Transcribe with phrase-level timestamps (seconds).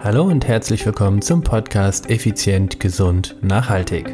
[0.00, 4.06] Hallo und herzlich willkommen zum Podcast Effizient, Gesund, Nachhaltig.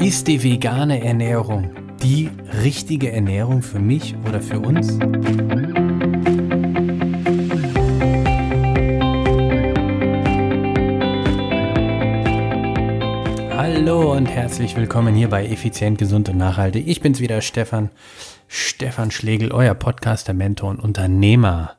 [0.00, 1.70] Ist die vegane Ernährung
[2.02, 2.30] die
[2.64, 4.98] richtige Ernährung für mich oder für uns?
[13.56, 16.88] Hallo und herzlich willkommen hier bei Effizient, Gesund und Nachhaltig.
[16.88, 17.90] Ich bin's wieder, Stefan.
[18.48, 21.76] Stefan Schlegel, euer Podcaster, Mentor und Unternehmer.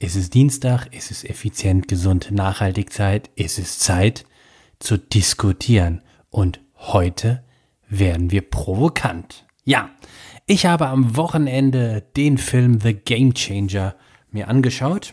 [0.00, 0.86] Ist es Dienstag?
[0.94, 3.28] Ist es effizient, gesund, nachhaltig Zeit?
[3.34, 4.24] Ist es Zeit
[4.78, 6.00] zu diskutieren?
[6.30, 7.44] Und heute
[7.86, 9.44] werden wir provokant.
[9.62, 9.90] Ja,
[10.46, 13.94] ich habe am Wochenende den Film The Game Changer
[14.30, 15.12] mir angeschaut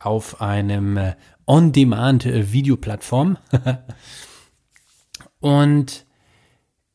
[0.00, 1.14] auf einem äh,
[1.46, 3.38] On-Demand-Videoplattform.
[5.38, 6.06] und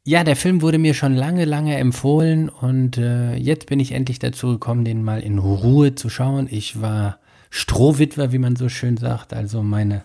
[0.05, 4.19] ja, der Film wurde mir schon lange, lange empfohlen und äh, jetzt bin ich endlich
[4.19, 6.47] dazu gekommen, den mal in Ruhe zu schauen.
[6.51, 9.33] Ich war Strohwitwer, wie man so schön sagt.
[9.33, 10.03] Also meine,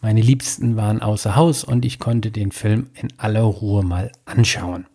[0.00, 4.86] meine Liebsten waren außer Haus und ich konnte den Film in aller Ruhe mal anschauen.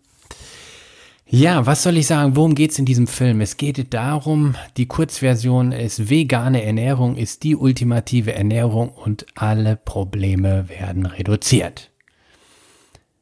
[1.27, 2.35] Ja, was soll ich sagen?
[2.35, 3.41] Worum geht es in diesem Film?
[3.41, 10.69] Es geht darum, die Kurzversion ist, vegane Ernährung ist die ultimative Ernährung und alle Probleme
[10.69, 11.90] werden reduziert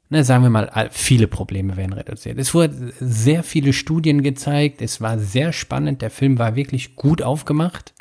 [0.10, 2.38] ne, sagen wir mal, viele Probleme werden reduziert.
[2.38, 7.22] Es wurden sehr viele Studien gezeigt, es war sehr spannend, der Film war wirklich gut
[7.22, 7.94] aufgemacht.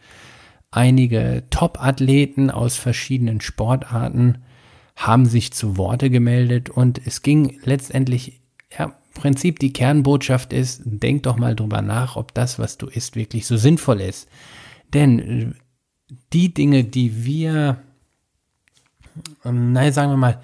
[0.71, 4.39] Einige Top-Athleten aus verschiedenen Sportarten
[4.97, 8.41] haben sich zu Worte gemeldet und es ging letztendlich,
[8.77, 13.17] ja, Prinzip die Kernbotschaft ist, denk doch mal drüber nach, ob das, was du isst,
[13.17, 14.29] wirklich so sinnvoll ist.
[14.95, 17.83] Denn äh, die Dinge, die wir,
[19.45, 20.41] ähm, naja, sagen wir mal,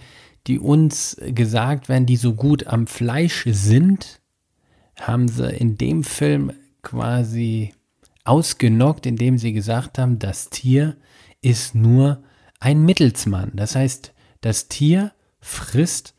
[0.47, 4.21] die uns gesagt werden, die so gut am Fleisch sind,
[5.01, 7.73] haben sie in dem Film quasi
[8.25, 10.97] ausgenockt, indem sie gesagt haben, das Tier
[11.41, 12.23] ist nur
[12.61, 13.53] ein Mittelsmann.
[13.55, 16.15] Das heißt, das Tier frisst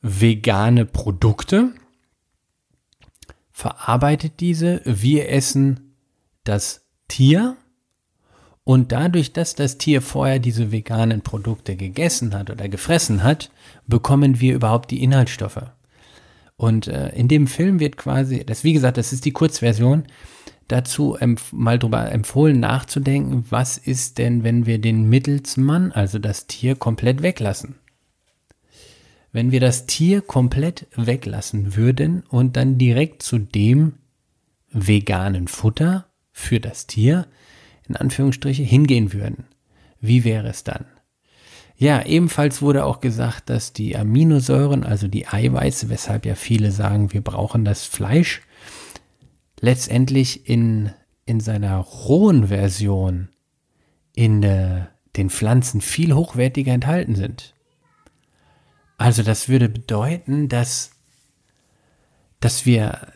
[0.00, 1.72] vegane Produkte,
[3.50, 5.96] verarbeitet diese, wir essen
[6.44, 7.56] das Tier
[8.66, 13.52] und dadurch, dass das Tier vorher diese veganen Produkte gegessen hat oder gefressen hat,
[13.86, 15.70] bekommen wir überhaupt die Inhaltsstoffe.
[16.56, 20.02] Und äh, in dem Film wird quasi, das wie gesagt, das ist die Kurzversion,
[20.66, 21.16] dazu
[21.52, 27.22] mal drüber empfohlen nachzudenken, was ist denn, wenn wir den Mittelsmann, also das Tier, komplett
[27.22, 27.76] weglassen.
[29.30, 33.92] Wenn wir das Tier komplett weglassen würden und dann direkt zu dem
[34.72, 37.28] veganen Futter für das Tier,
[37.88, 39.44] in Anführungsstriche hingehen würden.
[40.00, 40.86] Wie wäre es dann?
[41.78, 47.12] Ja, ebenfalls wurde auch gesagt, dass die Aminosäuren, also die Eiweiße, weshalb ja viele sagen,
[47.12, 48.40] wir brauchen das Fleisch,
[49.60, 50.90] letztendlich in,
[51.26, 53.28] in seiner rohen Version
[54.14, 54.86] in äh,
[55.16, 57.54] den Pflanzen viel hochwertiger enthalten sind.
[58.98, 60.92] Also das würde bedeuten, dass,
[62.40, 63.12] dass wir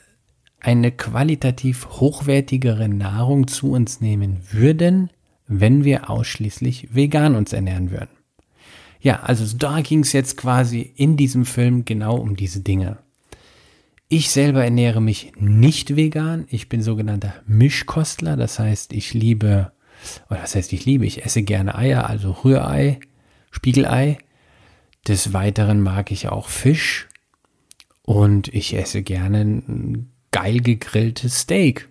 [0.61, 5.11] eine qualitativ hochwertigere Nahrung zu uns nehmen würden,
[5.47, 8.11] wenn wir ausschließlich vegan uns ernähren würden.
[9.01, 12.99] Ja, also da ging es jetzt quasi in diesem Film genau um diese Dinge.
[14.09, 16.45] Ich selber ernähre mich nicht vegan.
[16.49, 18.37] Ich bin sogenannter Mischkostler.
[18.37, 19.73] Das heißt, ich liebe,
[20.29, 23.01] oder das heißt, ich liebe, ich esse gerne Eier, also Rührei,
[23.51, 24.19] Spiegelei.
[25.09, 27.09] Des Weiteren mag ich auch Fisch.
[28.03, 29.63] Und ich esse gerne
[30.33, 31.89] geil gegrilltes Steak.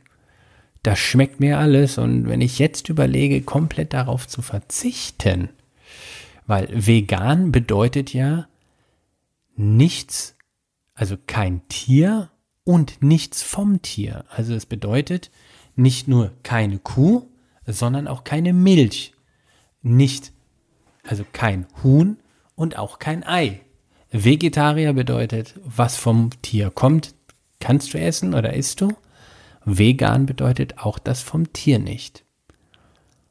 [0.83, 1.97] Das schmeckt mir alles.
[1.97, 5.49] Und wenn ich jetzt überlege, komplett darauf zu verzichten,
[6.47, 8.47] weil vegan bedeutet ja
[9.55, 10.35] nichts,
[10.95, 12.31] also kein Tier
[12.63, 14.25] und nichts vom Tier.
[14.29, 15.31] Also es bedeutet
[15.75, 17.27] nicht nur keine Kuh,
[17.65, 19.13] sondern auch keine Milch.
[19.81, 20.33] Nicht,
[21.03, 22.17] also kein Huhn
[22.55, 23.61] und auch kein Ei.
[24.11, 27.13] Vegetarier bedeutet, was vom Tier kommt,
[27.59, 28.89] kannst du essen oder isst du.
[29.65, 32.23] Vegan bedeutet auch das vom Tier nicht.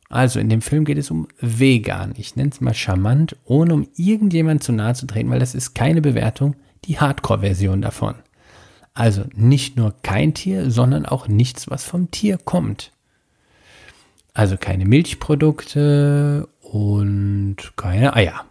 [0.08, 2.14] Also in dem Film geht es um vegan.
[2.16, 5.74] Ich nenne es mal charmant, ohne um irgendjemand zu nahe zu treten, weil das ist
[5.74, 8.14] keine Bewertung, die Hardcore-Version davon.
[8.94, 12.92] Also nicht nur kein Tier, sondern auch nichts, was vom Tier kommt.
[14.32, 18.44] Also keine Milchprodukte und keine Eier.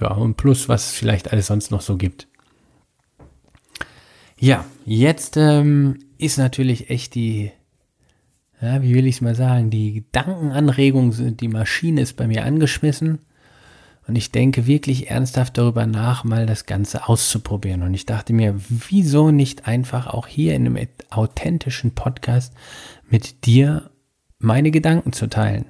[0.00, 2.26] Ja, und plus, was es vielleicht alles sonst noch so gibt.
[4.42, 7.52] Ja, jetzt ähm, ist natürlich echt die,
[8.60, 13.20] ja, wie will ich es mal sagen, die Gedankenanregung, die Maschine ist bei mir angeschmissen.
[14.08, 17.84] Und ich denke wirklich ernsthaft darüber nach, mal das Ganze auszuprobieren.
[17.84, 22.52] Und ich dachte mir, wieso nicht einfach auch hier in einem authentischen Podcast
[23.08, 23.92] mit dir
[24.40, 25.66] meine Gedanken zu teilen.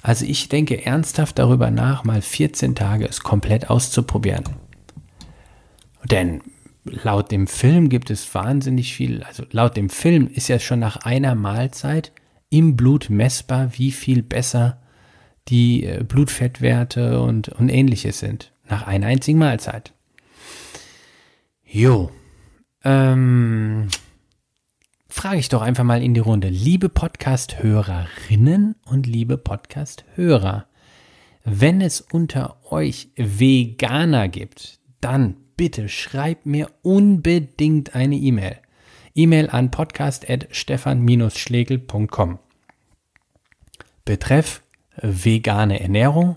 [0.00, 4.44] Also ich denke ernsthaft darüber nach, mal 14 Tage es komplett auszuprobieren.
[6.04, 6.40] Denn
[6.90, 10.96] laut dem Film gibt es wahnsinnig viel, also laut dem Film ist ja schon nach
[10.98, 12.12] einer Mahlzeit
[12.50, 14.80] im Blut messbar, wie viel besser
[15.48, 18.52] die äh, Blutfettwerte und, und ähnliches sind.
[18.68, 19.92] Nach einer einzigen Mahlzeit.
[21.64, 22.10] Jo.
[22.84, 23.88] Ähm,
[25.08, 26.48] frage ich doch einfach mal in die Runde.
[26.48, 30.66] Liebe Podcast-Hörerinnen und liebe Podcast-Hörer,
[31.44, 38.56] wenn es unter euch Veganer gibt, dann bitte schreibt mir unbedingt eine E-Mail.
[39.14, 42.40] E-Mail an podcast.stefan-schlegel.com.
[44.04, 44.62] Betreff
[45.00, 46.36] vegane Ernährung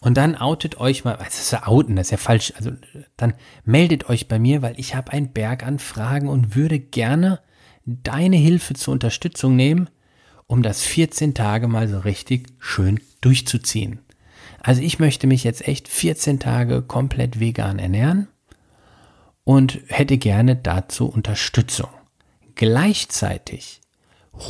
[0.00, 2.70] und dann outet euch mal, das ist ja outen, das ist ja falsch, also
[3.16, 7.40] dann meldet euch bei mir, weil ich habe einen Berg an Fragen und würde gerne
[7.84, 9.90] deine Hilfe zur Unterstützung nehmen,
[10.46, 14.00] um das 14 Tage mal so richtig schön durchzuziehen.
[14.60, 18.28] Also ich möchte mich jetzt echt 14 Tage komplett vegan ernähren
[19.46, 21.88] und hätte gerne dazu Unterstützung.
[22.56, 23.80] Gleichzeitig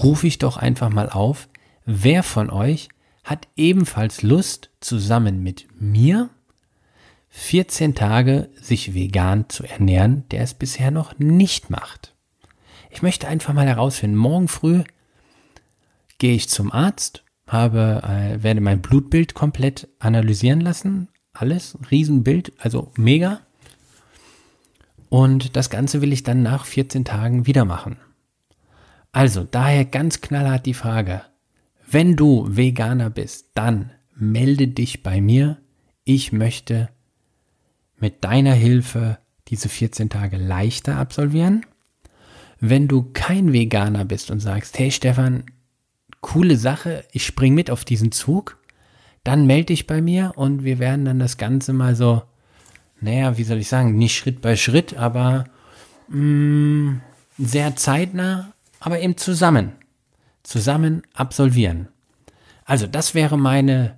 [0.03, 1.51] rufe ich doch einfach mal auf,
[1.85, 2.89] wer von euch
[3.23, 6.31] hat ebenfalls Lust, zusammen mit mir
[7.29, 12.15] 14 Tage sich vegan zu ernähren, der es bisher noch nicht macht.
[12.89, 14.83] Ich möchte einfach mal herausfinden, morgen früh
[16.17, 21.09] gehe ich zum Arzt, habe, äh, werde mein Blutbild komplett analysieren lassen.
[21.35, 23.43] Alles, Riesenbild, also mega.
[25.09, 27.97] Und das Ganze will ich dann nach 14 Tagen wieder machen.
[29.13, 31.23] Also, daher ganz knallhart die Frage,
[31.89, 35.59] wenn du Veganer bist, dann melde dich bei mir.
[36.05, 36.91] Ich möchte
[37.99, 39.19] mit deiner Hilfe
[39.49, 41.65] diese 14 Tage leichter absolvieren.
[42.59, 45.45] Wenn du kein Veganer bist und sagst, hey Stefan,
[46.21, 48.59] coole Sache, ich spring mit auf diesen Zug,
[49.25, 52.23] dann melde dich bei mir und wir werden dann das Ganze mal so,
[53.01, 55.45] naja, wie soll ich sagen, nicht Schritt bei Schritt, aber
[56.09, 57.01] mh, mm,
[57.39, 59.73] sehr zeitnah, aber eben zusammen,
[60.43, 61.89] zusammen absolvieren.
[62.65, 63.97] Also das wäre meine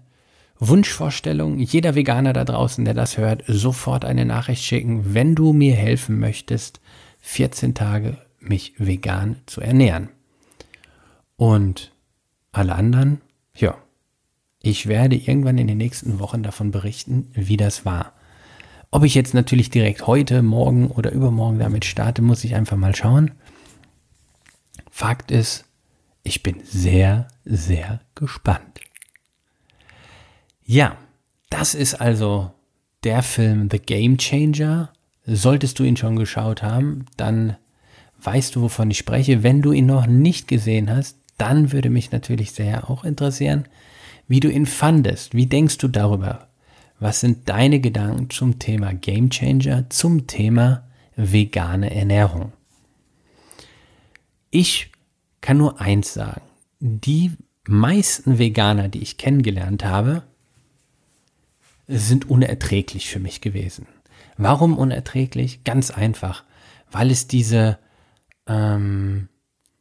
[0.59, 1.59] Wunschvorstellung.
[1.59, 6.19] Jeder Veganer da draußen, der das hört, sofort eine Nachricht schicken, wenn du mir helfen
[6.19, 6.81] möchtest,
[7.21, 10.09] 14 Tage mich vegan zu ernähren.
[11.37, 11.93] Und
[12.53, 13.21] alle anderen,
[13.55, 13.77] ja,
[14.61, 18.13] ich werde irgendwann in den nächsten Wochen davon berichten, wie das war.
[18.91, 22.95] Ob ich jetzt natürlich direkt heute, morgen oder übermorgen damit starte, muss ich einfach mal
[22.95, 23.33] schauen.
[24.91, 25.67] Fakt ist,
[26.23, 28.81] ich bin sehr, sehr gespannt.
[30.65, 30.97] Ja,
[31.51, 32.53] das ist also
[33.05, 34.93] der Film The Game Changer.
[35.25, 37.57] Solltest du ihn schon geschaut haben, dann
[38.21, 39.43] weißt du, wovon ich spreche.
[39.43, 43.67] Wenn du ihn noch nicht gesehen hast, dann würde mich natürlich sehr auch interessieren,
[44.27, 45.35] wie du ihn fandest.
[45.35, 46.48] Wie denkst du darüber?
[47.01, 52.53] Was sind deine Gedanken zum Thema Game Changer, zum Thema vegane Ernährung?
[54.51, 54.91] Ich
[55.41, 56.43] kann nur eins sagen.
[56.81, 57.33] Die
[57.67, 60.25] meisten Veganer, die ich kennengelernt habe,
[61.87, 63.87] sind unerträglich für mich gewesen.
[64.37, 65.65] Warum unerträglich?
[65.65, 66.45] Ganz einfach,
[66.91, 67.79] weil es diese
[68.47, 69.29] ähm,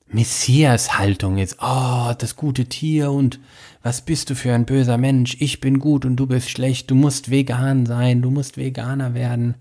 [0.10, 1.58] Messias-Haltung ist.
[1.62, 3.40] Oh, das gute Tier und
[3.82, 5.38] was bist du für ein böser Mensch?
[5.40, 6.90] Ich bin gut und du bist schlecht.
[6.92, 9.56] Du musst vegan sein, du musst Veganer werden.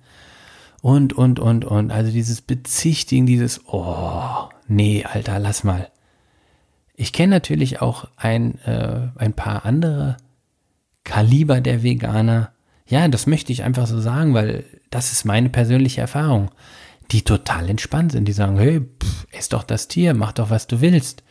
[0.83, 1.91] Und, und, und, und.
[1.91, 5.91] Also dieses Bezichtigen, dieses, oh, nee, Alter, lass mal.
[6.95, 10.17] Ich kenne natürlich auch ein, äh, ein paar andere
[11.05, 12.53] Kaliber der Veganer.
[12.87, 16.51] Ja, das möchte ich einfach so sagen, weil das ist meine persönliche Erfahrung
[17.11, 18.27] die total entspannt sind.
[18.27, 21.23] Die sagen, hey, pff, ess doch das Tier, mach doch, was du willst.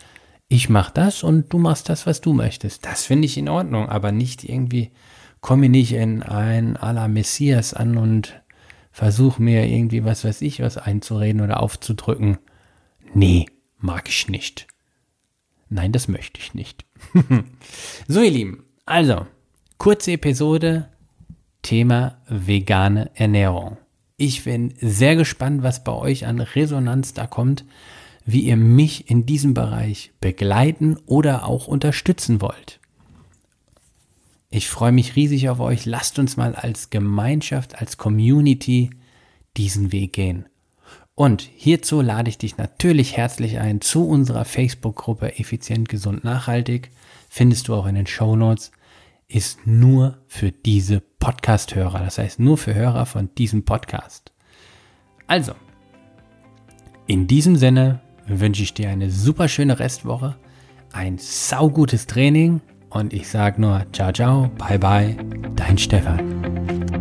[0.48, 2.86] Ich mach das und du machst das, was du möchtest.
[2.86, 4.92] Das finde ich in Ordnung, aber nicht irgendwie,
[5.42, 8.42] komme nicht in ein à la Messias an und
[8.92, 12.38] versuch mir irgendwie was weiß ich was einzureden oder aufzudrücken.
[13.14, 13.48] Nee,
[13.80, 14.68] mag ich nicht.
[15.68, 16.86] Nein, das möchte ich nicht.
[18.08, 19.26] so, ihr Lieben, also,
[19.78, 20.90] kurze Episode,
[21.64, 23.78] Thema vegane Ernährung.
[24.18, 27.66] Ich bin sehr gespannt, was bei euch an Resonanz da kommt,
[28.26, 32.80] wie ihr mich in diesem Bereich begleiten oder auch unterstützen wollt.
[34.50, 35.86] Ich freue mich riesig auf euch.
[35.86, 38.90] Lasst uns mal als Gemeinschaft, als Community
[39.58, 40.46] diesen Weg gehen.
[41.14, 46.90] Und hierzu lade ich dich natürlich herzlich ein zu unserer Facebook-Gruppe Effizient, Gesund, Nachhaltig.
[47.30, 48.72] Findest du auch in den Show Notes
[49.28, 52.00] ist nur für diese Podcast-Hörer.
[52.00, 54.32] Das heißt nur für Hörer von diesem Podcast.
[55.28, 55.54] Also,
[57.08, 60.36] in diesem Sinne wünsche ich dir eine super schöne Restwoche,
[60.92, 65.16] ein saugutes Training und ich sage nur ciao ciao, bye bye,
[65.56, 66.95] dein Stefan.